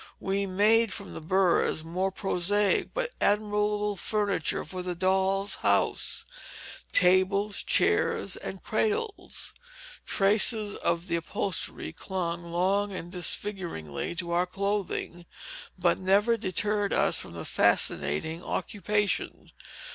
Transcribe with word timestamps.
We 0.19 0.47
made 0.47 0.91
from 0.91 1.11
burs 1.27 1.83
more 1.83 2.09
prosaic 2.11 2.91
but 2.91 3.11
admirable 3.21 3.95
furniture 3.95 4.65
for 4.65 4.81
the 4.81 4.95
dolls' 4.95 5.57
house, 5.57 6.25
tables, 6.91 7.61
chairs, 7.61 8.35
and 8.35 8.63
cradles: 8.63 9.53
Traces 10.07 10.75
of 10.77 11.05
the 11.05 11.17
upholstery 11.17 11.93
clung 11.93 12.51
long 12.51 12.91
and 12.91 13.11
disfiguringly 13.11 14.15
to 14.17 14.31
our 14.31 14.47
clothing, 14.47 15.27
but 15.77 15.99
never 15.99 16.35
deterred 16.35 16.93
us 16.93 17.19
from 17.19 17.33
the 17.33 17.45
fascinating 17.45 18.43
occupation. 18.43 19.51